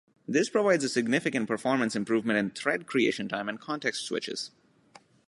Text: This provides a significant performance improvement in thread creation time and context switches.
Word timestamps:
This 0.27 0.49
provides 0.49 0.83
a 0.83 0.89
significant 0.89 1.47
performance 1.47 1.95
improvement 1.95 2.39
in 2.39 2.49
thread 2.49 2.87
creation 2.87 3.27
time 3.29 3.47
and 3.47 3.59
context 3.59 4.03
switches. 4.03 4.49